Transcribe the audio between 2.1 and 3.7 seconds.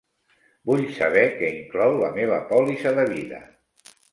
meva pòlissa de vida.